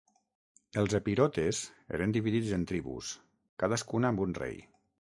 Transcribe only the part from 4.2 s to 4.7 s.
un rei.